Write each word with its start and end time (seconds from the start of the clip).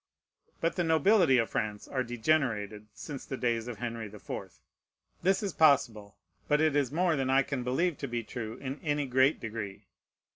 But 0.61 0.77
the 0.77 0.83
nobility 0.83 1.37
of 1.37 1.51
France 1.51 1.87
are 1.87 2.01
degenerated 2.03 2.87
since 2.91 3.23
the 3.23 3.37
days 3.37 3.67
of 3.67 3.77
Henry 3.77 4.07
the 4.07 4.17
Fourth. 4.17 4.59
This 5.21 5.43
is 5.43 5.53
possible; 5.53 6.15
but 6.47 6.59
it 6.59 6.75
is 6.75 6.91
more 6.91 7.15
than 7.15 7.29
I 7.29 7.43
can 7.43 7.63
believe 7.63 7.99
to 7.99 8.07
be 8.07 8.23
true 8.23 8.57
in 8.57 8.79
any 8.81 9.05
great 9.05 9.39
degree. 9.39 9.85